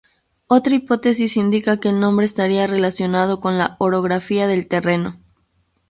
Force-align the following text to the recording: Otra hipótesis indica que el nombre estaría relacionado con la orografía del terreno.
Otra 0.47 0.73
hipótesis 0.73 1.37
indica 1.37 1.79
que 1.79 1.89
el 1.89 1.99
nombre 1.99 2.25
estaría 2.25 2.65
relacionado 2.65 3.39
con 3.39 3.59
la 3.59 3.75
orografía 3.77 4.47
del 4.47 4.67
terreno. 4.67 5.19